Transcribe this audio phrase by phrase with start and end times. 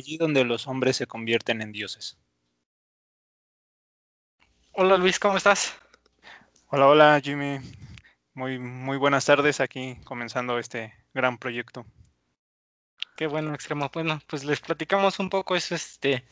[0.00, 2.18] allí donde los hombres se convierten en dioses.
[4.72, 5.74] Hola Luis, ¿cómo estás?
[6.68, 7.58] Hola, hola Jimmy.
[8.32, 11.84] Muy, muy buenas tardes aquí comenzando este gran proyecto.
[13.16, 13.90] Qué bueno, extremo.
[13.92, 15.54] Bueno, pues les platicamos un poco.
[15.54, 16.24] Es este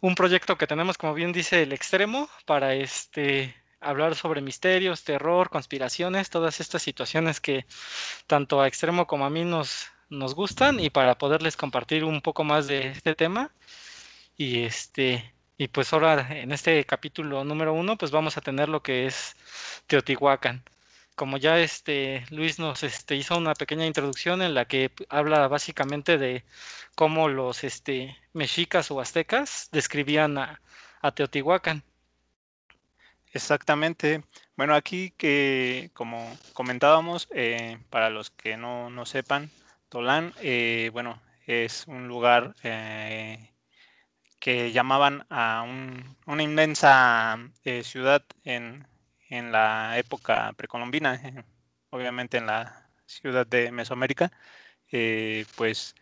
[0.00, 5.50] un proyecto que tenemos, como bien dice el extremo, para este hablar sobre misterios, terror,
[5.50, 7.66] conspiraciones, todas estas situaciones que
[8.26, 12.44] tanto a extremo como a mí nos, nos gustan y para poderles compartir un poco
[12.44, 13.50] más de este tema.
[14.36, 18.82] Y este, y pues ahora en este capítulo número uno, pues vamos a tener lo
[18.82, 19.36] que es
[19.86, 20.64] Teotihuacán.
[21.14, 26.18] Como ya este Luis nos este, hizo una pequeña introducción en la que habla básicamente
[26.18, 26.44] de
[26.94, 30.60] cómo los este, mexicas o aztecas describían a,
[31.14, 31.82] Teotihuacán.
[33.32, 34.22] Exactamente.
[34.56, 39.50] Bueno, aquí que como comentábamos, eh, para los que no, no sepan,
[39.92, 43.50] Tolán, eh, bueno, es un lugar eh,
[44.40, 45.66] que llamaban a
[46.26, 48.86] una inmensa eh, ciudad en,
[49.28, 51.20] la época precolombina,
[51.90, 54.32] obviamente en la ciudad de Mesoamérica,
[55.56, 55.94] pues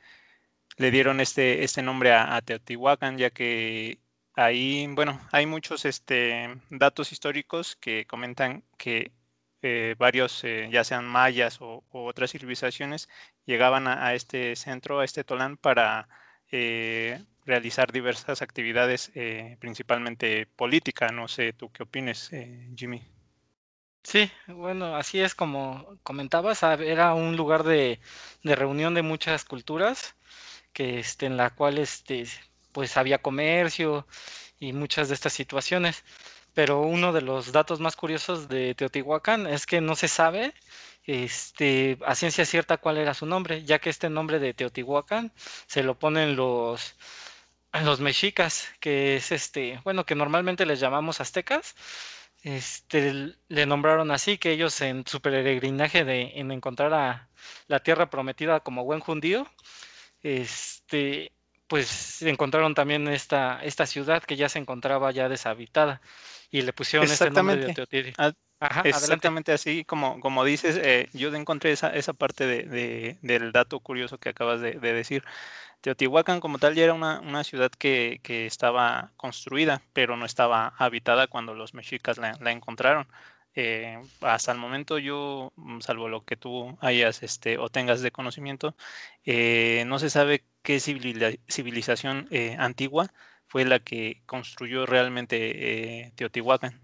[0.76, 3.98] le dieron este, este nombre a, Teotihuacán, ya que
[4.34, 9.10] ahí, bueno, hay muchos este, datos históricos que comentan que
[9.62, 13.08] eh, varios, eh, ya sean mayas o, otras civilizaciones,
[13.46, 16.08] llegaban a, este centro, a este Tolán, para
[16.50, 19.12] eh, realizar diversas actividades,
[19.58, 21.08] principalmente política.
[21.08, 22.30] No sé, ¿tú qué opines,
[22.76, 23.02] Jimmy?
[24.02, 28.00] Sí, bueno, así es como comentabas, era un lugar de,
[28.42, 30.16] de reunión de muchas culturas,
[30.72, 32.24] que este, en la cual este,
[32.72, 34.06] pues había comercio
[34.58, 36.04] y muchas de estas situaciones
[36.54, 40.54] pero uno de los datos más curiosos de Teotihuacán es que no se sabe
[41.04, 45.32] este, a ciencia cierta cuál era su nombre, ya que este nombre de Teotihuacán
[45.66, 46.96] se lo ponen los,
[47.84, 51.74] los mexicas, que es este, bueno, que normalmente les llamamos aztecas,
[52.42, 57.28] este, le nombraron así, que ellos en su peregrinaje de en encontrar a
[57.68, 59.46] la tierra prometida como buen judío,
[60.22, 61.32] este,
[61.68, 66.00] pues encontraron también esta, esta ciudad que ya se encontraba ya deshabitada
[66.50, 68.34] y le pusieron este nombre de Teotihuacán.
[68.84, 74.18] exactamente así como, como dices, eh, yo encontré esa, esa parte de, del dato curioso
[74.18, 75.24] que acabas de, decir.
[75.80, 80.74] Teotihuacán como tal ya era una, una ciudad que, que, estaba construida, pero no estaba
[80.76, 83.08] habitada cuando los mexicas la, la encontraron.
[83.54, 88.12] Eh, hasta el momento yo, mm, salvo lo que tú hayas este, o tengas de
[88.12, 88.76] conocimiento,
[89.24, 92.28] eh, no se sabe qué civilización
[92.58, 93.10] antigua
[93.50, 96.80] fue la que construyó realmente eh, Teotihuacán.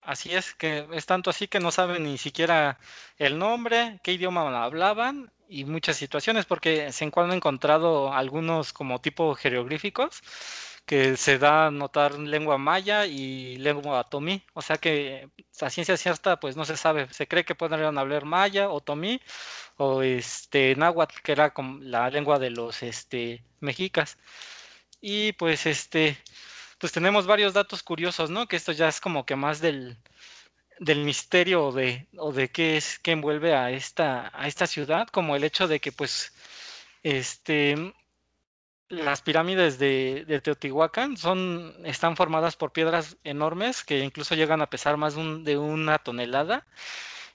[0.00, 2.78] Así es, que es tanto así que no saben ni siquiera
[3.18, 9.34] el nombre, qué idioma hablaban y muchas situaciones, porque se han encontrado algunos como tipo
[9.34, 10.22] jeroglíficos
[10.86, 15.28] que se da a notar lengua maya y lengua tomí, o sea que
[15.60, 19.20] a ciencia cierta pues no se sabe, se cree que pueden hablar maya o tomí
[19.76, 24.18] o este náhuatl, que era como la lengua de los este mexicas.
[25.02, 26.16] Y pues este,
[26.78, 28.46] pues tenemos varios datos curiosos, ¿no?
[28.48, 29.98] Que esto ya es como que más del,
[30.78, 35.08] del misterio o de, o de qué es que envuelve a esta, a esta ciudad,
[35.08, 36.32] como el hecho de que pues
[37.02, 37.94] este
[38.88, 44.68] las pirámides de, de, Teotihuacán son, están formadas por piedras enormes que incluso llegan a
[44.70, 46.66] pesar más de una tonelada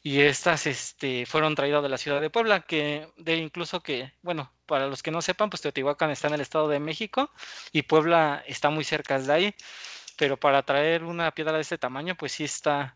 [0.08, 4.54] y estas este, fueron traídas de la ciudad de Puebla, que de incluso que, bueno,
[4.66, 7.30] para los que no sepan, pues Teotihuacán está en el Estado de México
[7.74, 9.56] y Puebla está muy cerca de ahí,
[10.18, 12.96] pero para traer una piedra de este tamaño, pues sí está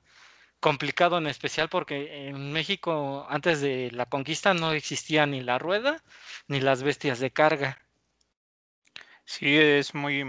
[0.62, 6.02] complicado en especial porque en México antes de la conquista no existía ni la rueda
[6.48, 7.78] ni las bestias de carga.
[9.26, 10.24] Sí, es muy,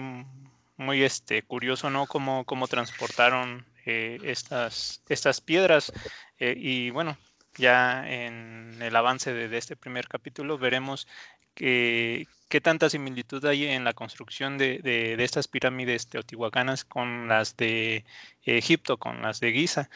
[0.77, 2.09] muy este, curioso, ¿no?
[2.09, 5.93] Cómo, cómo transportaron eh, estas, estas piedras.
[6.39, 7.17] Eh, y bueno,
[7.57, 11.07] ya en el avance de, este primer capítulo veremos
[11.55, 18.05] que, qué tanta similitud hay en la construcción de, estas pirámides teotihuacanas con las de
[18.45, 19.91] Egipto, con las de Giza.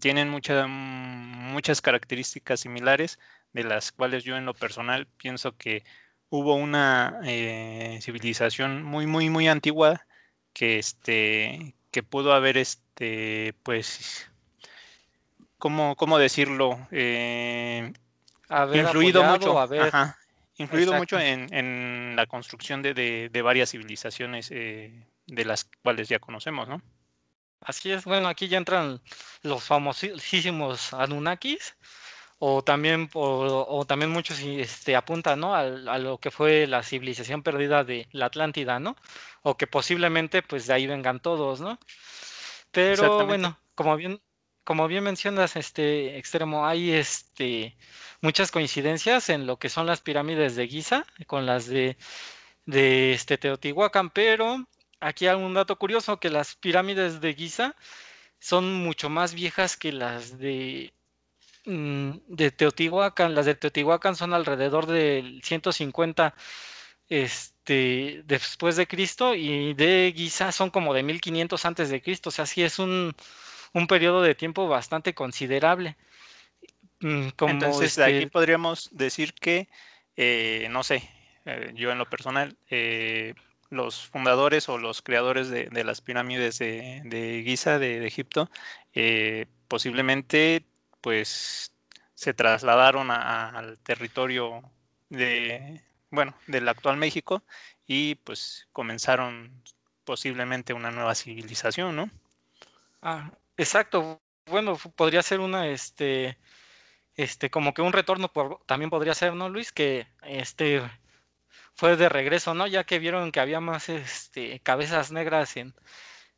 [0.00, 3.18] tienen muchas características similares,
[3.52, 5.84] de las cuales yo en lo personal pienso que
[6.30, 10.06] hubo una eh, civilización muy, muy, muy antigua
[10.52, 14.30] que, este, que pudo haber, este, pues,
[15.58, 16.86] ¿cómo, cómo decirlo?
[16.90, 17.92] Eh,
[18.74, 19.68] influido mucho,
[20.56, 26.82] influido mucho en, la construcción de, varias civilizaciones eh, de las cuales ya conocemos, ¿no?
[27.60, 29.02] Así es, bueno, aquí ya entran
[29.42, 31.76] los famosísimos Anunnakis,
[32.42, 35.54] o también, o, también muchos este, apuntan ¿no?
[35.54, 35.64] a,
[35.98, 38.96] lo que fue la civilización perdida de la Atlántida, ¿no?
[39.42, 41.78] O que posiblemente pues de ahí vengan todos, ¿no?
[42.70, 44.22] Pero bueno, como bien,
[44.64, 47.76] como bien mencionas, este extremo, hay este
[48.22, 51.98] muchas coincidencias en lo que son las pirámides de Giza con las de,
[52.64, 54.66] de este Teotihuacán, pero
[55.00, 57.76] aquí hay un dato curioso que las pirámides de Giza
[58.38, 60.94] son mucho más viejas que las de
[61.64, 66.34] de Teotihuacán, las de Teotihuacán son alrededor del 150
[67.10, 72.32] este, después de Cristo y de Giza son como de 1500 antes de Cristo, o
[72.32, 73.12] sea, sí es un,
[73.74, 75.96] un periodo de tiempo bastante considerable.
[77.00, 79.68] Mm, como Entonces, aquí este podríamos decir que,
[80.16, 81.02] eh, no sé,
[81.46, 83.34] eh, yo en lo personal, eh,
[83.70, 88.50] los fundadores o los creadores de, las pirámides de, Giza, de, de Egipto,
[89.68, 90.64] posiblemente
[91.00, 91.72] pues
[92.14, 94.62] se trasladaron al territorio
[95.08, 97.42] de, bueno, del actual México
[97.86, 99.62] y pues comenzaron
[100.04, 102.10] posiblemente una nueva civilización, ¿no?
[103.02, 104.20] Ah, exacto.
[104.46, 106.36] Bueno, podría ser una, este,
[107.16, 108.30] este, como que un retorno
[108.66, 109.72] también podría ser, ¿no, Luis?
[109.72, 110.82] Que este
[111.74, 112.66] fue de regreso, ¿no?
[112.66, 115.74] Ya que vieron que había más, este, cabezas negras en,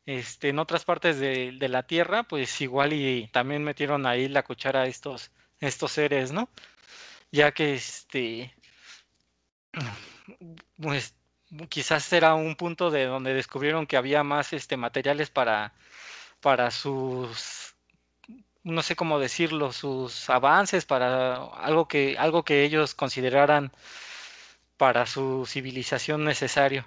[0.05, 4.81] este, en otras partes de, la Tierra, pues igual y también metieron ahí la cuchara
[4.83, 6.49] a estos, estos seres, ¿no?
[7.31, 8.53] Ya que este,
[10.81, 11.15] pues
[11.69, 15.73] quizás era un punto de donde descubrieron que había más este, materiales para,
[16.41, 17.75] para sus,
[18.63, 23.71] no sé cómo decirlo, sus avances, para algo que, algo que ellos consideraran
[24.77, 26.85] para su civilización necesario.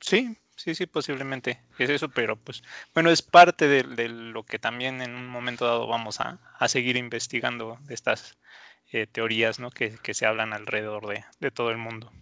[0.00, 2.62] Sí, sí, sí, posiblemente es eso, pero pues
[2.94, 7.78] bueno, es parte de, lo que también en un momento dado vamos a, seguir investigando
[7.82, 8.38] de estas
[8.92, 9.70] eh, teorías ¿no?
[9.70, 11.06] que, se hablan alrededor
[11.40, 12.12] de, todo el mundo.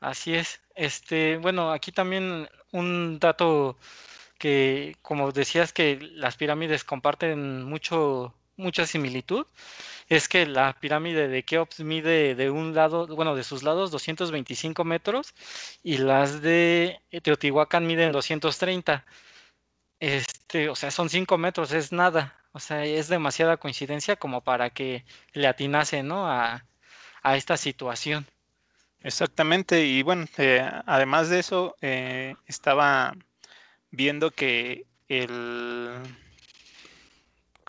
[0.00, 0.60] Así es.
[0.74, 3.78] Este, bueno, aquí también un dato
[4.38, 9.46] que, como decías, que las pirámides comparten mucho, mucha similitud
[10.08, 14.84] es que la pirámide de Keops mide de un lado, bueno, de sus lados 225
[14.84, 15.34] metros
[15.82, 19.04] y las de Teotihuacán miden 230.
[20.00, 22.36] Este, o sea, son 5 metros, es nada.
[22.52, 26.28] O sea, es demasiada coincidencia como para que le atinase, ¿no?
[26.28, 26.64] A,
[27.24, 28.26] esta situación.
[29.00, 33.14] Exactamente, y bueno, eh, además de eso, eh, estaba
[33.92, 35.92] viendo que el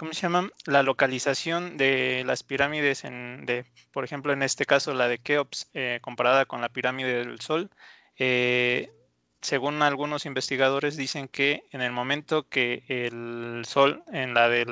[0.04, 0.50] ¿cómo se llama?
[0.66, 3.64] La localización de las pirámides, en, de,
[3.94, 7.70] por ejemplo, en este caso la de Keops, eh, comparada con la pirámide del Sol,
[8.18, 8.92] eh,
[9.40, 14.66] según algunos investigadores dicen que en el momento que el Sol, en la de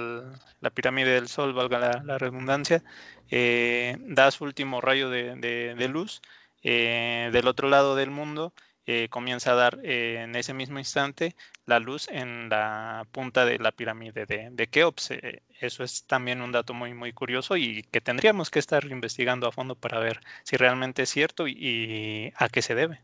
[0.60, 2.84] la pirámide del Sol, valga la, redundancia,
[3.30, 6.22] eh, da su último rayo de luz,
[6.62, 8.54] del otro lado del mundo,
[8.88, 11.36] eh, comienza a dar eh, en ese mismo instante
[11.66, 15.12] la luz en la punta de la pirámide de, Keops.
[15.12, 19.48] Eh, eso es también un dato muy, muy curioso y que tendríamos que estar investigando
[19.48, 23.02] a fondo para ver si realmente es cierto y, a qué se debe.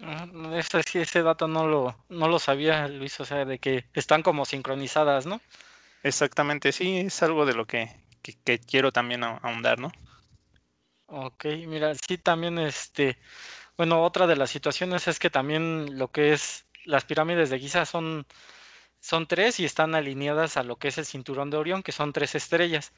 [0.00, 4.22] Ah, ese, ese dato no lo, no lo sabía, Luis, o sea, de que están
[4.22, 5.40] como sincronizadas, ¿no?
[6.02, 7.90] Exactamente, sí, es algo de lo que,
[8.22, 9.92] que quiero también ahondar, ¿no?
[11.06, 13.18] Ok, mira, sí, también este,
[13.76, 17.84] bueno, otra de las situaciones es que también lo que es las pirámides de Giza
[17.86, 18.26] son,
[19.00, 22.12] son tres y están alineadas a lo que es el cinturón de Orión, que son
[22.12, 22.92] tres estrellas.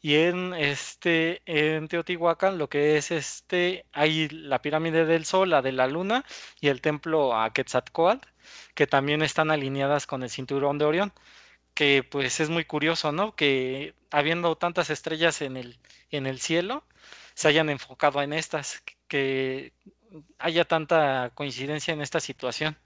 [0.00, 5.62] Y en este, en Teotihuacán, lo que es este, hay la pirámide del Sol, la
[5.62, 6.24] de la Luna
[6.60, 8.28] y el templo a Quetzalcoatl,
[8.74, 11.12] que también están alineadas con el cinturón de Orión.
[11.74, 13.34] Que pues es muy curioso, ¿no?
[13.36, 15.78] Que habiendo tantas estrellas en el,
[16.10, 16.84] en el cielo,
[17.34, 19.72] se hayan enfocado en estas, que
[20.38, 22.76] haya tanta coincidencia en esta situación.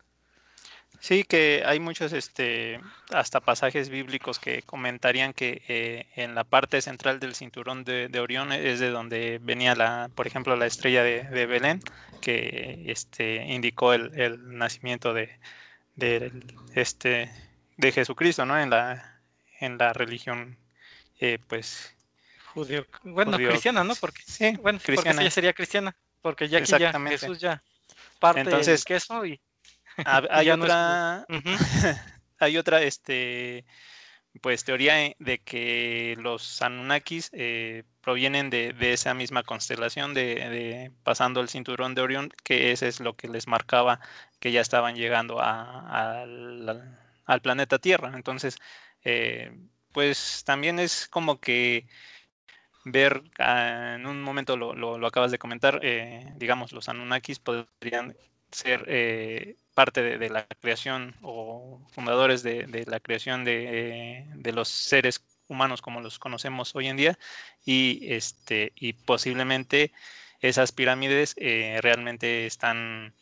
[1.01, 2.81] Sí, que hay muchos, este,
[3.13, 8.53] hasta pasajes bíblicos que comentarían que eh, en la parte central del cinturón de, Orión
[8.53, 11.81] es de donde venía la, por ejemplo, la estrella de, Belén,
[12.23, 15.39] que este, indicó el, nacimiento de,
[16.75, 17.31] este,
[17.77, 18.59] de Jesucristo, ¿no?
[18.59, 19.21] En la,
[19.61, 20.57] en la religión,
[21.21, 21.95] eh, pues,
[22.55, 23.95] judío, bueno, cristiana, ¿no?
[23.97, 25.19] Porque, sí, bueno, cristiana.
[25.19, 25.95] porque sería cristiana.
[26.27, 27.63] Porque ya aquí ya Jesús ya
[28.19, 29.41] parte Entonces, del queso y,
[30.05, 31.25] hay otra
[32.41, 33.65] hay otra este
[34.43, 41.49] pues teoría de que los Anunnakis eh, provienen de, esa misma constelación de, pasando el
[41.49, 44.01] cinturón de Orión, que ese es lo que les marcaba
[44.41, 46.99] que ya estaban llegando al,
[47.41, 48.11] planeta Tierra.
[48.17, 48.59] Entonces,
[49.05, 49.57] eh,
[49.93, 51.87] pues también es como que
[52.87, 58.17] ver, ah, en un momento lo, lo, acabas de comentar, eh, digamos, los Anunnakis podrían
[58.53, 65.83] ser eh, parte de, la creación o fundadores de, la creación de, los seres humanos
[65.83, 67.19] como los conocemos hoy en día
[67.65, 69.93] y, este, y posiblemente
[70.41, 73.15] esas pirámides eh, realmente están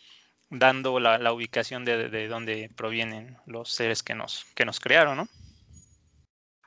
[0.50, 5.28] dando la, ubicación de, de dónde provienen los seres que nos, que nos crearon, ¿no?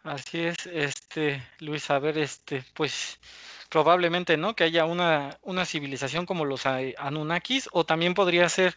[0.03, 3.19] Así es, este, Luis, a ver, este, pues
[3.69, 4.55] probablemente, ¿no?
[4.55, 8.75] Que haya una, una civilización como los Anunnakis, o también podría ser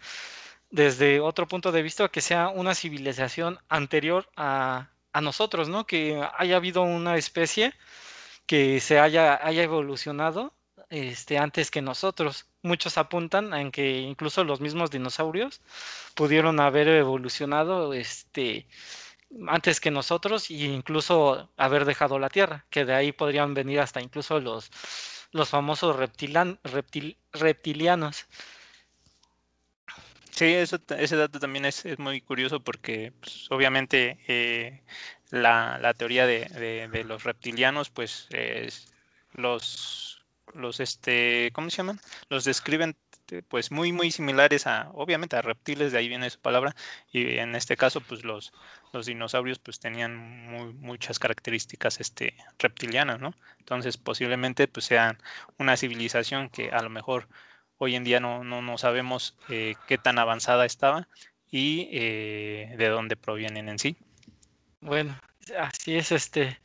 [0.70, 5.86] desde otro punto de vista que sea una civilización anterior a, a nosotros, ¿no?
[5.86, 7.74] Que haya habido una especie
[8.46, 10.54] que se haya, haya evolucionado
[10.90, 12.46] este, antes que nosotros.
[12.62, 15.62] Muchos apuntan en que incluso los mismos dinosaurios
[16.14, 18.66] pudieron haber evolucionado este,
[19.48, 24.00] antes que nosotros e incluso haber dejado la Tierra, que de ahí podrían venir hasta
[24.00, 24.70] incluso los,
[25.32, 26.58] los famosos reptilan,
[27.32, 28.26] reptilianos.
[30.30, 34.82] Sí, ese dato también es, muy curioso porque pues, obviamente eh,
[35.30, 38.92] la, la, teoría de, de, los reptilianos, pues es,
[39.34, 42.00] los, los, este, ¿cómo se llaman?
[42.30, 42.96] Los describen
[43.30, 46.74] este, pues muy, muy similares a, obviamente, a reptiles, de ahí viene su palabra,
[47.12, 48.52] y en este caso, pues los,
[48.92, 53.32] los dinosaurios pues tenían muy, muchas características este, reptilianas, ¿no?
[53.60, 55.18] Entonces, posiblemente pues sean
[55.58, 57.28] una civilización que a lo mejor
[57.78, 61.06] hoy en día no, no, sabemos eh, qué tan avanzada estaba
[61.50, 63.96] y eh, de dónde provienen en sí.
[64.80, 65.16] Bueno,
[65.56, 66.58] así es este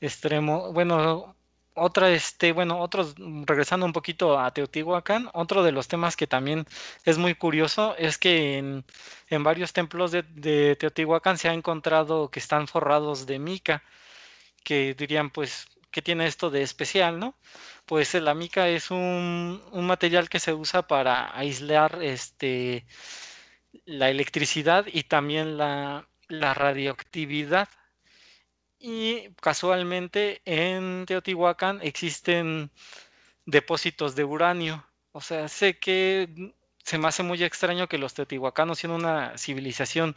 [0.00, 0.72] extremo.
[0.72, 1.34] Bueno,
[1.74, 6.26] otra, este, bueno, otros, mm, regresando un poquito a Teotihuacán, otro de los temas que
[6.26, 6.66] también
[7.04, 8.84] es muy curioso es que en,
[9.44, 13.82] varios templos de, Teotihuacán se ha encontrado que están forrados de mica,
[14.64, 17.34] que dirían, pues, ¿qué tiene esto de especial, no?
[17.86, 22.86] Pues la mica es un, material que se usa para aislar este,
[23.86, 27.68] la electricidad y también la radioactividad
[28.84, 32.70] y casualmente en Teotihuacán existen
[33.46, 34.86] depósitos de uranio.
[35.12, 36.52] O sea, sé que
[36.84, 40.14] se me hace muy extraño que los teotihuacanos, siendo una civilización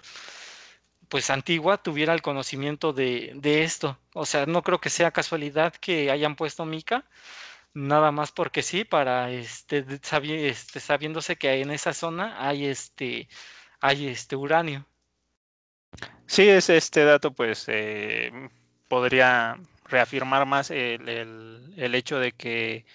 [1.10, 3.98] pues antigua, tuviera el conocimiento de, esto.
[4.14, 7.06] O sea, no creo que sea casualidad que hayan puesto mica,
[7.74, 9.86] nada más porque sí, para este,
[10.50, 13.30] este sabiéndose que en esa zona hay este,
[13.82, 14.86] hay este uranio.
[16.28, 18.32] Sí, es este dato, pues eh,
[18.88, 22.86] podría reafirmar más el, hecho de que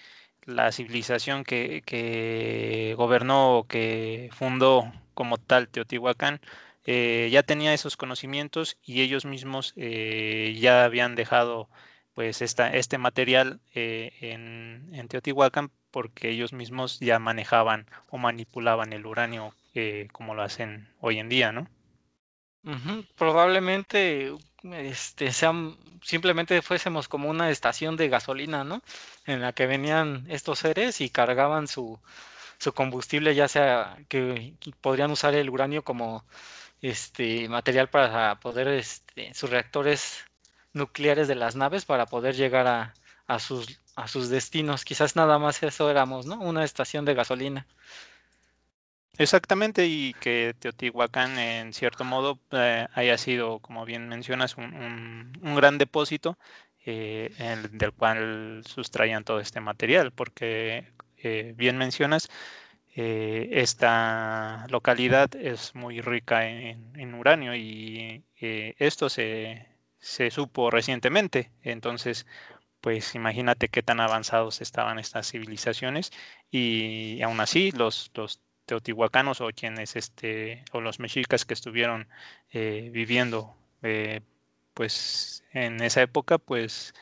[0.45, 6.41] la civilización que, gobernó o que fundó como tal Teotihuacán
[6.85, 11.69] eh, ya tenía esos conocimientos y ellos mismos eh, ya habían dejado
[12.13, 19.05] pues esta, este material en, en, Teotihuacán porque ellos mismos ya manejaban o manipulaban el
[19.05, 19.55] uranio
[20.11, 21.67] como lo hacen hoy en día, ¿no?
[23.17, 24.33] Probablemente
[24.71, 28.81] este, sean, simplemente fuésemos como una estación de gasolina, ¿no?
[29.25, 31.99] En la que venían estos seres y cargaban su,
[32.59, 36.25] su combustible, ya sea que podrían usar el uranio como
[36.81, 40.25] este material para poder, este, sus reactores
[40.73, 42.93] nucleares de las naves para poder llegar a,
[43.27, 44.85] a, sus, a sus destinos.
[44.85, 46.39] Quizás nada más eso éramos, ¿no?
[46.39, 47.67] Una estación de gasolina.
[49.19, 55.77] Exactamente, y que Teotihuacán en cierto modo eh, haya sido, como bien mencionas, un, gran
[55.77, 56.37] depósito
[56.85, 57.31] eh,
[57.71, 62.29] del cual sustraían todo este material, porque eh, bien mencionas,
[62.95, 69.67] esta localidad es muy rica en, uranio y esto se,
[69.99, 72.27] se supo recientemente, entonces
[72.81, 76.11] pues imagínate qué tan avanzados estaban estas civilizaciones
[76.51, 82.07] y aún así los, los teotihuacanos o quienes este o los mexicas que estuvieron
[82.51, 84.21] eh, viviendo eh,
[84.73, 86.93] pues en esa época pues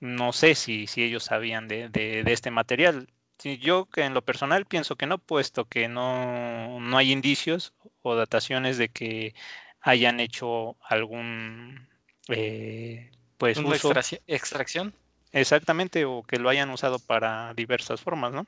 [0.00, 3.08] no sé si, si ellos sabían de, este material.
[3.42, 8.14] Yo que en lo personal pienso que no puesto que no, no hay indicios o
[8.14, 9.34] dataciones de que
[9.80, 11.88] hayan hecho algún
[12.28, 13.92] eh, pues uso,
[14.26, 14.94] extracción
[15.32, 18.46] exactamente o que lo hayan usado para diversas formas no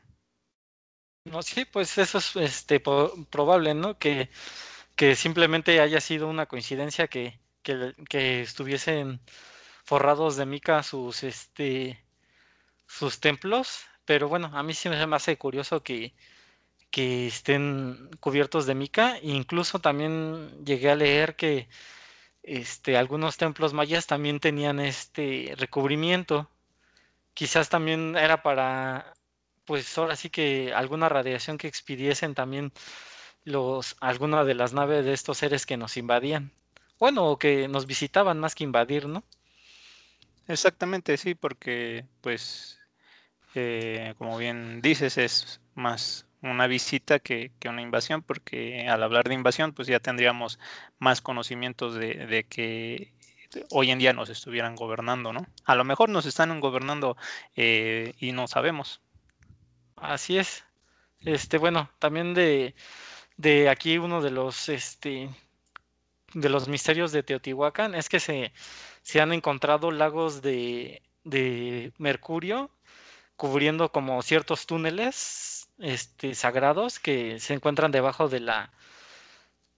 [1.26, 3.99] no, sí, pues eso es este, probable, ¿no?
[3.99, 4.30] Que,
[4.97, 9.21] que simplemente haya sido una coincidencia que, que, estuviesen
[9.85, 12.04] forrados de mica sus, este,
[12.87, 16.14] sus templos, pero bueno, a mí sí me hace curioso que,
[16.90, 21.68] que estén cubiertos de mica, incluso también llegué a leer que
[22.42, 26.50] este, algunos templos mayas también tenían este recubrimiento.
[27.35, 29.15] Quizás también era para,
[29.66, 32.73] pues ahora sí que alguna radiación que expidiesen también
[33.44, 36.52] los, alguna de las naves de estos seres que nos invadían.
[36.99, 39.23] Bueno, o que nos visitaban más que invadir, ¿no?
[40.49, 42.78] Exactamente, sí, porque pues,
[43.54, 49.35] eh, como bien dices, es más una visita que, una invasión, porque al hablar de
[49.35, 50.58] invasión, pues ya tendríamos
[50.99, 53.12] más conocimientos de, que
[53.70, 55.46] hoy en día nos estuvieran gobernando, ¿no?
[55.64, 57.16] A lo mejor nos están gobernando
[57.56, 59.00] eh, y no sabemos.
[59.97, 60.65] Así es.
[61.21, 62.75] Este, bueno, también de,
[63.37, 65.31] de aquí uno de los, este,
[66.35, 68.53] de los misterios de Teotihuacán es que se,
[69.03, 72.71] se han encontrado lagos de, de mercurio
[73.37, 78.73] cubriendo como ciertos túneles este, sagrados que se encuentran debajo de la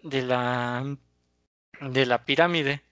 [0.03, 0.97] de la
[1.81, 2.83] de la pirámide.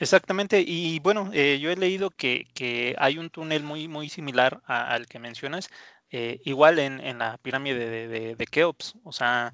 [0.00, 4.62] Exactamente, y bueno, eh, yo he leído que, que, hay un túnel muy, muy similar
[4.64, 5.70] al que mencionas,
[6.10, 9.52] eh, igual en, en, la pirámide de, de, Keops, o sea,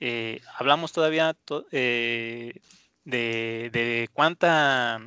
[0.00, 1.36] eh, hablamos todavía
[1.70, 2.60] de,
[3.04, 5.00] de, cuánta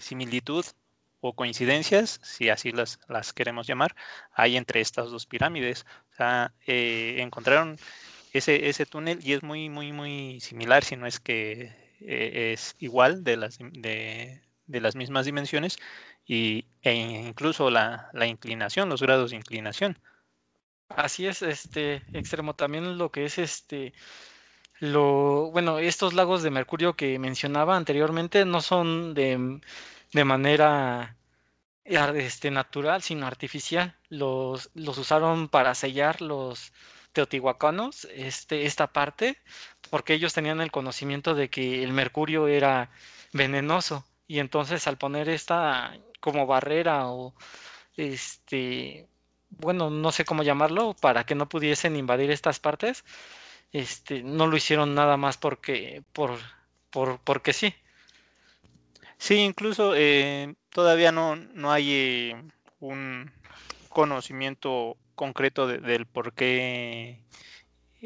[0.00, 0.64] similitud
[1.20, 3.94] o coincidencias, si así las, las queremos llamar,
[4.32, 5.86] hay entre estas dos pirámides.
[6.12, 7.78] O sea, eh, encontraron
[8.32, 12.76] ese, ese túnel y es muy, muy, muy similar, si no es que eh, es
[12.78, 15.78] igual de las, de, las mismas dimensiones
[16.26, 19.98] y, e incluso la, la, inclinación, los grados de inclinación.
[20.88, 23.94] Así es, este extremo también lo que es este
[24.80, 29.60] lo bueno, estos lagos de mercurio que mencionaba anteriormente no son de
[30.14, 31.16] de manera
[31.84, 33.96] este, natural, sino artificial.
[34.08, 36.72] Los, los usaron para sellar los
[37.14, 39.38] teotihuacanos este, esta parte,
[39.90, 42.90] porque ellos tenían el conocimiento de que el mercurio era
[43.32, 44.04] venenoso.
[44.26, 47.34] Y entonces al poner esta como barrera o
[47.96, 49.08] este
[49.58, 53.04] bueno, no sé cómo llamarlo, para que no pudiesen invadir estas partes,
[53.72, 56.38] este, no lo hicieron nada más porque, por,
[56.90, 57.74] por, porque sí.
[59.18, 62.42] Sí, incluso eh, todavía no, no hay eh,
[62.80, 63.30] un
[63.88, 67.20] conocimiento concreto del por qué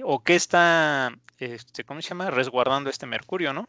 [0.05, 2.31] o qué está, este, ¿cómo se llama?
[2.31, 3.67] Resguardando este mercurio, ¿no?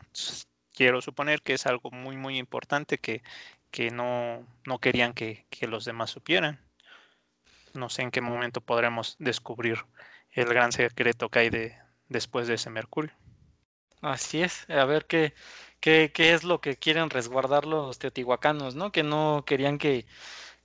[0.74, 3.24] Quiero suponer que es algo muy, muy importante que,
[3.72, 6.60] que no, no querían que, que los demás supieran.
[7.74, 9.86] No sé en qué momento podremos descubrir
[10.32, 13.12] el gran secreto que hay de, después de ese mercurio.
[14.02, 15.34] Así es, a ver qué,
[15.82, 18.92] qué, qué es lo que quieren resguardar los teotihuacanos, ¿no?
[18.92, 20.06] Que no querían que,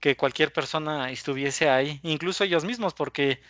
[0.04, 3.40] que cualquier persona estuviese ahí, incluso ellos mismos, porque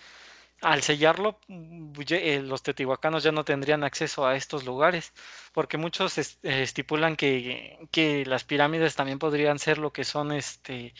[0.60, 5.12] al sellarlo, mm, eh, los teotihuacanos ya no tendrían acceso a estos lugares,
[5.52, 10.94] porque muchos estipulan que, que, las pirámides también podrían ser lo que son, este,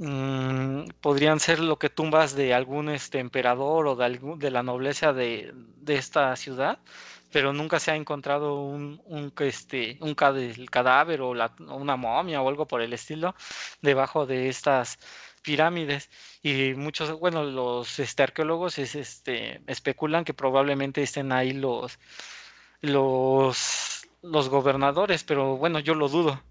[0.00, 4.62] mm, podrían ser lo que tumbas de algún este, emperador o de, algún, de la
[4.62, 5.52] nobleza de,
[5.86, 6.78] esta ciudad,
[7.32, 9.98] pero nunca se ha encontrado un, un, este,
[10.70, 13.34] cadáver o una momia o algo por el estilo
[13.82, 14.98] debajo de estas
[15.42, 16.10] pirámides.
[16.42, 21.98] Y muchos bueno los este, arqueólogos es, este, especulan que probablemente estén ahí los
[22.82, 26.42] los gobernadores pero bueno yo lo dudo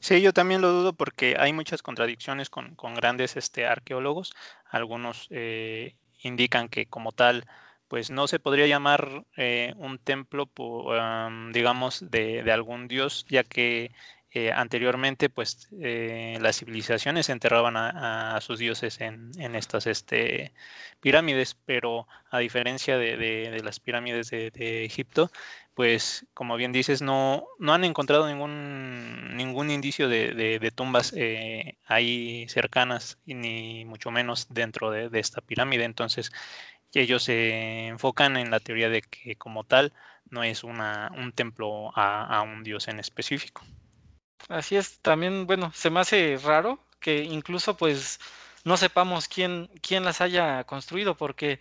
[0.00, 4.34] Sí, yo también lo dudo porque hay muchas contradicciones con, con grandes este, arqueólogos.
[4.70, 7.46] Algunos eh, indican que como tal
[7.88, 10.50] pues no se podría llamar eh, un templo,
[11.52, 13.92] digamos, de, algún dios, ya que
[14.30, 20.52] eh, anteriormente, pues, las civilizaciones enterraban a, sus dioses en, estas este,
[21.00, 25.30] pirámides, pero a diferencia de, las pirámides de, Egipto,
[25.78, 31.14] pues, como bien dices, no, no han encontrado ningún, ningún indicio de, tumbas
[31.86, 35.84] ahí cercanas, ni mucho menos dentro de, esta pirámide.
[35.84, 36.32] Entonces,
[36.90, 39.92] y ellos se enfocan en la teoría de que como tal
[40.28, 43.62] no es una, un templo a, un dios en específico.
[44.48, 48.18] Así es, también, bueno, se me hace raro que incluso pues
[48.64, 51.60] no sepamos quién, quién las haya construido, porque,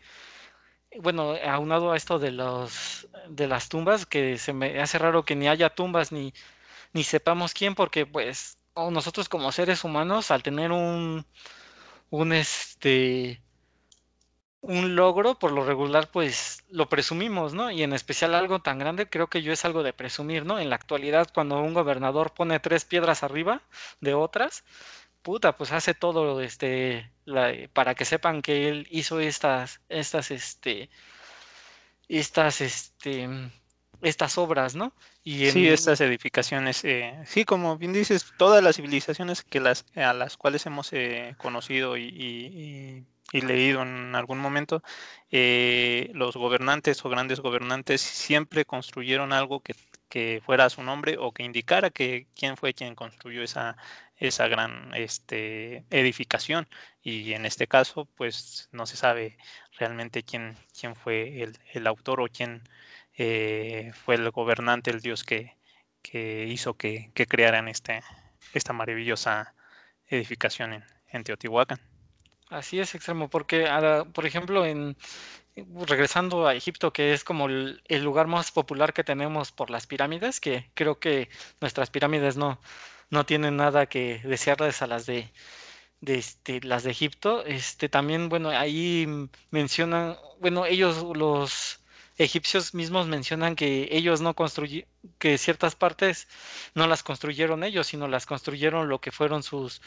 [1.02, 5.36] bueno, aunado a esto de, los, de las tumbas, que se me hace raro que
[5.36, 6.34] ni haya tumbas ni,
[6.94, 11.26] ni sepamos quién, porque pues nosotros como seres humanos, al tener un,
[12.12, 13.42] un este,
[14.62, 17.72] un logro, por lo regular, pues lo presumimos, ¿no?
[17.72, 20.60] Y en especial algo tan grande, creo que yo es algo de presumir, ¿no?
[20.60, 23.62] En la actualidad, cuando un gobernador pone tres piedras arriba
[24.02, 24.64] de otras,
[25.28, 27.12] puta, pues hace todo, este,
[27.74, 30.90] para que sepan que él hizo estas, estas, este,
[32.08, 33.28] estas, este,
[34.02, 34.94] estas obras, ¿no?
[35.26, 40.14] Y Sí, estas edificaciones, eh, sí, como bien dices, todas las civilizaciones que las, a
[40.14, 44.82] las cuales hemos eh, conocido y, leído en algún momento,
[45.30, 49.76] eh, los gobernantes o grandes gobernantes siempre construyeron algo que,
[50.08, 53.76] que fuera a su nombre o que indicara que quién fue quien construyó esa,
[54.18, 56.68] esa gran este, edificación.
[57.02, 59.38] Y en este caso, pues no se sabe
[59.78, 62.64] realmente quién, quién fue el, el autor o quién
[63.16, 65.56] eh, fue el gobernante, el dios que,
[66.14, 68.02] hizo que, crearan este,
[68.54, 69.54] esta maravillosa
[70.08, 71.80] edificación en, en Teotihuacán.
[72.50, 73.68] Así es, extremo, porque,
[74.14, 74.96] por ejemplo, en
[75.88, 80.40] regresando a Egipto, que es como el, lugar más popular que tenemos por las pirámides,
[80.40, 81.30] que creo que
[81.62, 82.60] nuestras pirámides no,
[83.10, 85.32] no tienen nada que desearles a las de,
[86.02, 87.46] este, las de Egipto.
[87.46, 89.08] Este, también, bueno, ahí
[89.52, 91.80] mencionan, bueno, ellos los
[92.18, 94.90] egipcios mismos mencionan que ellos no construyeron,
[95.20, 96.28] que ciertas partes
[96.76, 99.82] no las construyeron ellos, sino las construyeron lo que fueron sus,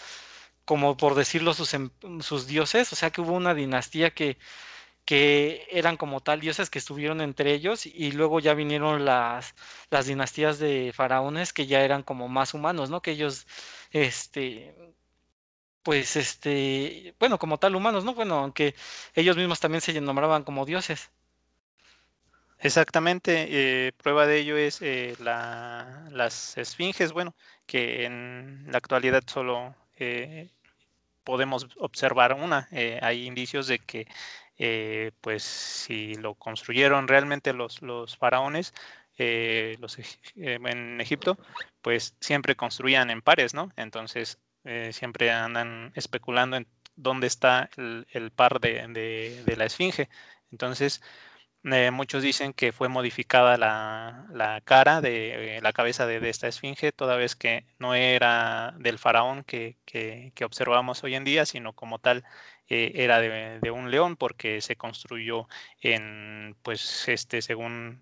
[0.64, 4.38] como por decirlo, sus, em, sus dioses, o sea que hubo una dinastía que,
[5.11, 9.55] que eran como tal dioses que estuvieron entre ellos y luego ya vinieron las,
[9.90, 13.03] las dinastías de faraones que ya eran como más humanos, ¿no?
[13.03, 13.46] Que ellos,
[13.90, 14.73] este,
[15.83, 18.14] pues, este, bueno, como tal humanos, ¿no?
[18.14, 18.75] Bueno, aunque
[19.14, 21.11] ellos mismos también se nombraban como dioses.
[22.59, 27.35] Exactamente, eh, prueba de ello es eh, las esfinges, bueno,
[27.66, 30.51] que en la actualidad solo eh,
[31.24, 32.68] podemos observar una.
[33.02, 34.06] hay indicios de que,
[35.20, 38.74] pues, si lo construyeron realmente los, los faraones,
[39.18, 39.98] los,
[40.37, 41.38] en Egipto,
[41.83, 43.70] pues siempre construían en pares, ¿no?
[43.76, 44.38] Entonces,
[44.92, 50.09] siempre andan especulando en dónde está el, par de, de la esfinge.
[50.50, 51.02] Entonces,
[51.64, 56.90] eh, muchos dicen que fue modificada la, cara de eh, la cabeza de, esta esfinge,
[56.90, 59.77] toda vez que no era del faraón que,
[60.42, 62.25] observamos hoy en día, sino como tal
[62.68, 65.49] eh, era de, un león, porque se construyó
[65.83, 68.01] en, pues, este, según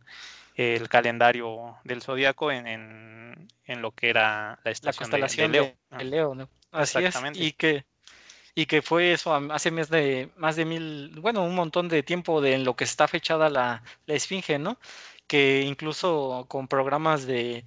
[0.55, 6.35] el calendario del zodiaco, en, lo que era la estación de, Leo.
[6.35, 7.85] Leo Así es, y que
[8.55, 12.41] y que fue eso hace más de, más de mil, bueno, un montón de tiempo
[12.41, 14.79] de en lo que está fechada la, esfinge, ¿no?
[15.27, 17.65] Que incluso con programas de,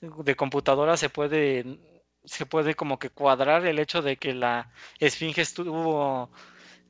[0.00, 1.78] de computadora se puede,
[2.24, 6.30] se puede como que cuadrar el hecho de que la esfinge estuvo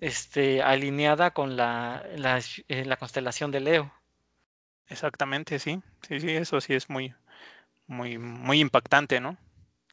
[0.00, 3.92] este, alineada con la, la, eh, la constelación de Leo.
[4.88, 7.14] Exactamente, sí, sí, sí, eso sí es muy,
[7.86, 9.38] muy, muy impactante, ¿no?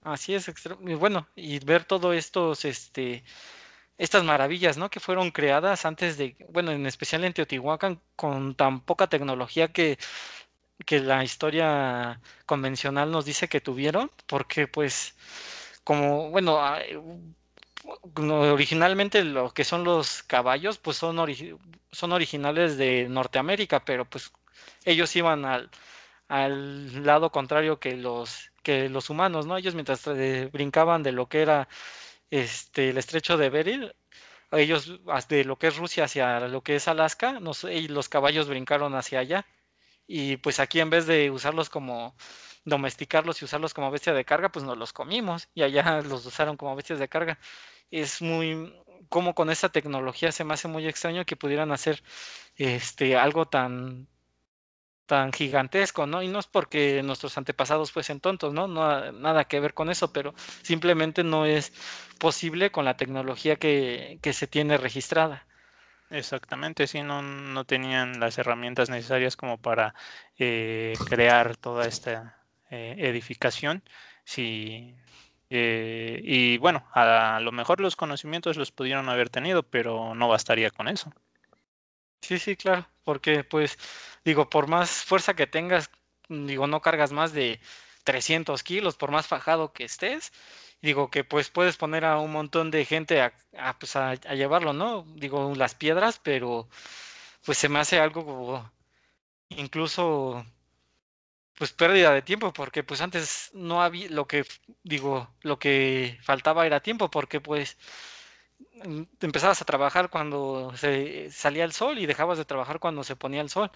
[0.04, 0.52] Así es,
[1.00, 3.24] bueno, y ver todo estos, este,
[3.98, 4.90] estas maravillas, ¿no?
[4.90, 9.98] Que fueron creadas antes de, bueno, en especial en Teotihuacán, con tan poca tecnología que,
[10.86, 15.16] que la historia convencional nos dice que tuvieron, porque pues,
[15.86, 16.60] como, bueno,
[18.54, 21.18] originalmente lo que son los caballos, pues son,
[21.92, 24.32] son originales de Norteamérica, pero pues
[24.86, 25.70] ellos iban al,
[26.30, 29.58] al lado contrario que los que los humanos, ¿no?
[29.58, 31.68] Ellos mientras eh, brincaban de lo que era
[32.32, 33.92] este, el estrecho de Bering,
[34.52, 35.00] ellos
[35.30, 37.40] de lo que es Rusia hacia lo que es Alaska,
[37.72, 39.46] y los caballos brincaron hacia allá.
[40.08, 42.16] Y pues aquí en vez de usarlos como
[42.66, 46.58] domesticarlos y usarlos como bestia de carga, pues nos los comimos y allá los usaron
[46.58, 47.40] como bestias de carga.
[47.92, 48.74] Es muy
[49.10, 52.04] como con esta tecnología se me hace muy extraño que pudieran hacer
[52.56, 54.08] este algo tan
[55.06, 56.22] tan gigantesco, ¿no?
[56.22, 58.68] Y no es porque nuestros antepasados fuesen tontos, ¿no?
[58.68, 61.74] no nada que ver con eso, pero simplemente no es
[62.20, 65.46] posible con la tecnología que, se tiene registrada.
[66.10, 69.96] Exactamente, sí, no, no tenían las herramientas necesarias como para
[70.38, 72.38] eh, crear toda esta
[72.70, 73.84] eh, edificación.
[74.24, 74.96] Sí,
[75.50, 80.70] eh, y bueno, a lo mejor los conocimientos los pudieron haber tenido, pero no bastaría
[80.72, 81.12] con eso.
[82.24, 83.78] Sí, sí, claro, porque pues
[84.24, 85.92] digo, por más fuerza que tengas,
[86.30, 87.60] digo, no cargas más de
[88.06, 90.32] 300 kilos, por más fajado que estés,
[90.82, 93.34] digo que pues puedes poner a un montón de gente a,
[93.80, 95.04] pues, a, llevarlo, ¿no?
[95.16, 96.70] Digo, las piedras, pero
[97.46, 98.72] pues se me hace algo
[99.50, 100.46] incluso
[101.56, 104.46] pues pérdida de tiempo, porque pues antes no había lo que
[104.84, 107.78] digo, lo que faltaba era tiempo, porque pues
[109.22, 113.42] Empezabas a trabajar cuando se salía el sol y dejabas de trabajar cuando se ponía
[113.42, 113.72] el sol.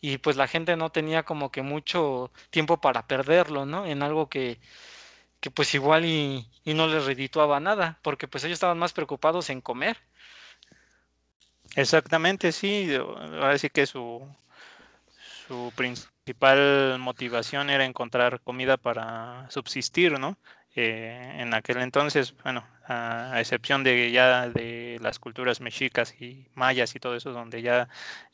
[0.00, 3.86] Y pues la gente no tenía como que mucho tiempo para perderlo, ¿no?
[3.86, 4.58] En algo que,
[5.40, 9.60] que pues igual y, no les redituaba nada, porque pues ellos estaban más preocupados en
[9.60, 9.96] comer.
[11.76, 12.94] Exactamente, sí.
[12.94, 14.26] Ahora sí que su,
[15.48, 20.36] su principal motivación era encontrar comida para subsistir, ¿no?
[20.82, 26.96] Eh, en aquel entonces, bueno, a, excepción de ya de las culturas mexicas y mayas
[26.96, 27.88] y todo eso, donde ya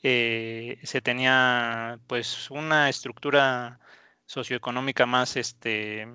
[0.04, 3.80] eh, se tenía pues una estructura
[4.26, 6.06] socioeconómica más este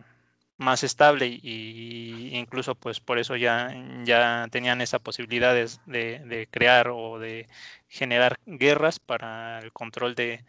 [0.57, 3.73] más estable y incluso pues por eso ya,
[4.05, 7.47] ya tenían esa posibilidad de, crear o de
[7.89, 10.45] generar guerras para el control de,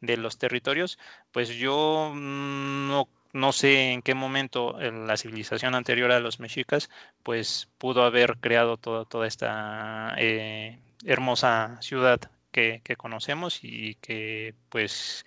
[0.00, 0.98] de los territorios,
[1.32, 6.90] pues yo no no sé en qué momento la civilización anterior a los mexicas,
[7.22, 12.20] pues pudo haber creado toda esta eh, hermosa ciudad
[12.50, 15.26] que, conocemos y que pues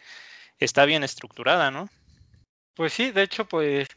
[0.60, 1.90] está bien estructurada, ¿no?
[2.76, 3.88] Pues sí, de hecho, pues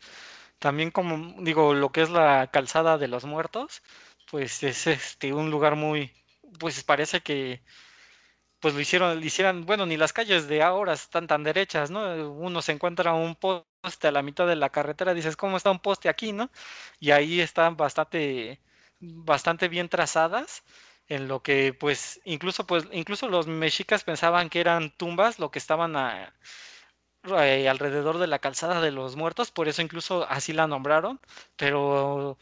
[0.59, 3.83] también como digo, lo que es la calzada de los muertos,
[4.31, 6.13] pues es este un lugar muy,
[6.59, 7.63] pues parece que
[8.61, 12.33] pues lo hicieron, lo hicieran, bueno, ni las calles de ahora están tan derechas, ¿no?
[12.33, 13.35] Uno se encuentra un
[13.83, 16.51] poste a la mitad de la carretera, dices, ¿cómo está un poste aquí, no?
[17.01, 18.61] Y ahí están bastante,
[19.01, 20.65] bastante bien trazadas,
[21.09, 25.59] en lo que, pues, incluso, pues, incluso los mexicas pensaban que eran tumbas, lo que
[25.59, 25.95] estaban
[27.39, 31.21] eh, alrededor de la calzada de los muertos, por eso incluso así la nombraron,
[31.57, 32.39] pero,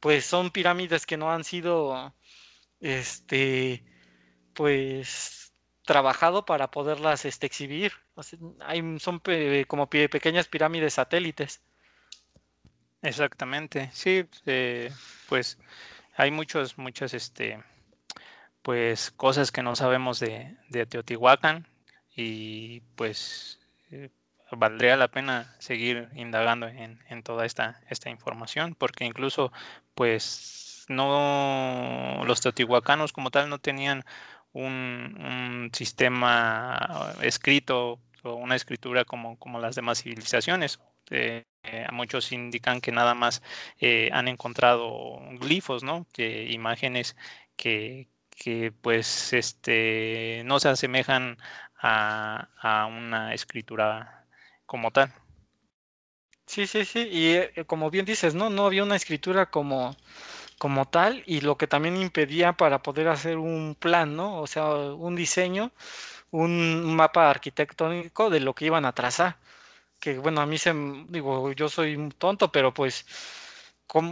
[0.00, 2.14] pues, son pirámides que no han sido,
[2.80, 3.84] este,
[4.54, 5.43] pues,
[5.84, 7.92] trabajado para poderlas este, exhibir.
[8.60, 9.22] hay, son
[9.66, 11.62] como pequeñas pirámides satélites.
[13.02, 14.90] Exactamente, sí, eh,
[15.28, 15.58] pues
[16.16, 17.62] hay muchos, muchas, este,
[18.62, 20.56] pues cosas que no sabemos de,
[20.88, 21.66] Teotihuacán
[22.16, 24.08] y pues eh,
[24.52, 29.52] valdría la pena seguir indagando en, en, toda esta, esta información porque incluso
[29.94, 34.04] pues no los teotihuacanos como tal no tenían
[34.54, 40.80] un, sistema escrito o una escritura como, como las demás civilizaciones.
[41.10, 41.44] Eh,
[41.92, 43.42] muchos indican que nada más
[43.78, 46.06] eh, han encontrado glifos, ¿no?
[46.12, 47.16] Que, imágenes
[47.56, 51.38] que, que, pues este, no se asemejan
[51.78, 54.26] a, a, una escritura
[54.66, 55.12] como tal.
[56.46, 58.50] Sí, sí, sí, y eh, como bien dices, ¿no?
[58.50, 59.96] No había una escritura como
[60.64, 64.40] como tal y lo que también impedía para poder hacer un plan, ¿no?
[64.40, 65.72] O sea, un diseño,
[66.30, 69.36] un mapa arquitectónico de lo que iban a trazar.
[70.00, 70.72] Que bueno, a mí se,
[71.08, 73.04] digo, yo soy tonto, pero pues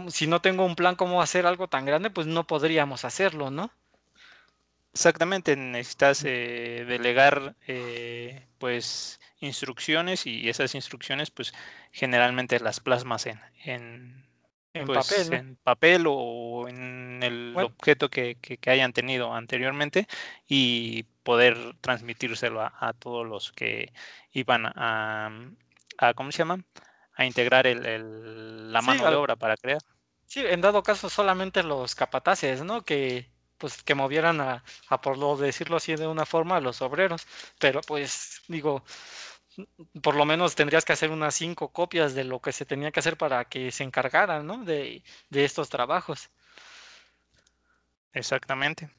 [0.09, 3.71] si no tengo un plan cómo hacer algo tan grande, pues no podríamos hacerlo, ¿no?
[4.93, 11.51] Exactamente, necesitas eh, delegar eh, pues instrucciones y esas instrucciones pues
[11.91, 14.22] generalmente las plasmas en, en
[14.73, 15.33] en pues, papel.
[15.33, 20.07] En papel o en el objeto que, hayan tenido anteriormente
[20.47, 23.93] y poder transmitírselo a, todos los que
[24.31, 25.31] iban a,
[25.97, 26.63] a, ¿cómo se llama?
[27.15, 29.81] A integrar el, la mano de obra para crear.
[30.25, 32.81] Sí, en dado caso solamente los capataces, ¿no?
[32.83, 36.81] Que pues que movieran a, a por lo decirlo así de una forma a los
[36.81, 37.25] obreros,
[37.59, 38.83] pero pues digo,
[40.01, 42.99] por lo menos tendrías que hacer unas cinco copias de lo que se tenía que
[42.99, 44.63] hacer para que se encargaran ¿no?
[44.63, 46.29] de, estos trabajos.
[48.13, 48.89] Exactamente.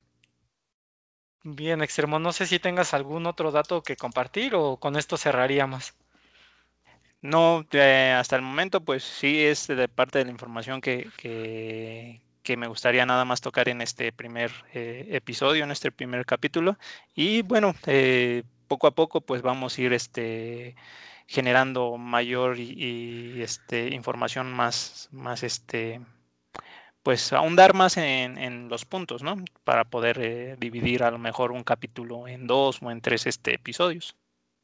[1.43, 2.19] Bien, extremo.
[2.19, 5.95] No sé si tengas algún otro dato que compartir o con esto cerraríamos.
[7.21, 11.11] No, hasta el momento, pues sí es de parte de la información que,
[12.43, 16.77] que, me gustaría nada más tocar en este primer eh, episodio, en este primer capítulo.
[17.15, 20.77] Y bueno, eh, poco a poco pues vamos a ir este,
[21.27, 26.01] generando mayor y, este, información más, más este,
[27.03, 29.37] pues ahondar más en, los puntos, ¿no?
[29.65, 33.55] Para poder eh, dividir a lo mejor un capítulo en dos o en tres este,
[33.55, 34.17] episodios.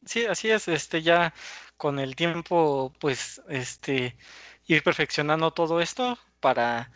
[0.05, 1.35] Sí, así es, este, ya
[1.77, 4.17] con el tiempo, pues, este,
[4.67, 6.91] ir perfeccionando todo esto para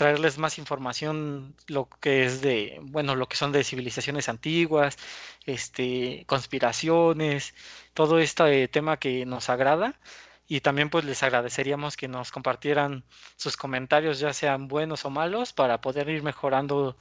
[0.00, 4.96] traerles más información, lo que es de, bueno, lo que son de civilizaciones antiguas,
[5.44, 7.54] este, conspiraciones,
[7.92, 10.00] todo este tema que nos agrada.
[10.48, 13.04] Y también pues les agradeceríamos que nos compartieran
[13.36, 16.96] sus comentarios, ya sean buenos o malos, para poder ir mejorando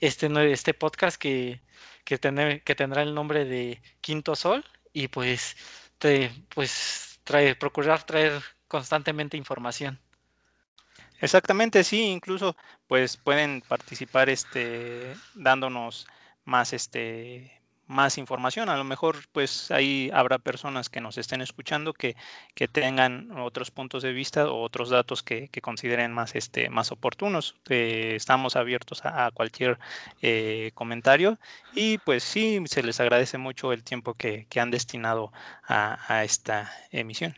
[0.00, 1.62] este, este podcast que,
[2.04, 2.18] que,
[2.64, 4.64] que tendrá el nombre de Quinto Sol.
[4.92, 5.56] Y pues,
[5.98, 10.00] te, pues traer, procurar traer constantemente información.
[11.20, 12.56] Exactamente, sí, incluso
[12.86, 16.06] pues pueden participar este dándonos
[16.44, 18.68] más este más información.
[18.68, 22.16] A lo mejor pues ahí habrá personas que nos estén escuchando que,
[22.54, 26.92] que tengan otros puntos de vista o otros datos que, que consideren más, este, más
[26.92, 27.56] oportunos.
[27.68, 29.78] Eh, estamos abiertos a, cualquier
[30.22, 31.38] eh, comentario
[31.74, 35.32] y pues sí, se les agradece mucho el tiempo que, que han destinado
[35.66, 37.34] a, a esta emisión.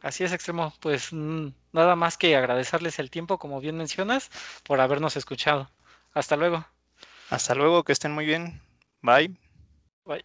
[0.00, 0.72] Así es, Extremo.
[0.80, 4.30] Pues mm, nada más que agradecerles el tiempo, como bien mencionas,
[4.62, 5.70] por habernos escuchado.
[6.12, 6.64] Hasta luego.
[7.30, 8.60] Hasta luego, que estén muy bien.
[9.02, 9.36] Bye.
[10.04, 10.24] Bye.